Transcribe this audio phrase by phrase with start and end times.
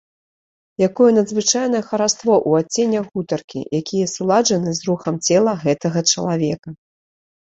[0.87, 6.69] Якое надзвычайнае хараство ў адценнях гутаркі, якія суладжаны з рухам цела гэтага чалавека!